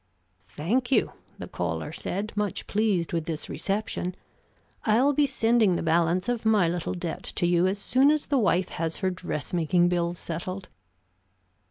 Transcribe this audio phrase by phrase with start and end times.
[0.57, 4.15] "Thank you," the caller said, much pleased with this reception.
[4.83, 8.39] "I'll be sending the balance of my little debt to you as soon as the
[8.39, 10.69] wife has her dressmaking bills settled."